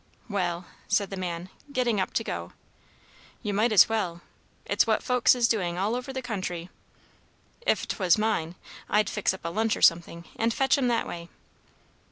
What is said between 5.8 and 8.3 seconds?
over the country. If 't was